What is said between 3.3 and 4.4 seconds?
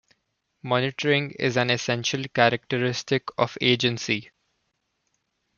of agency.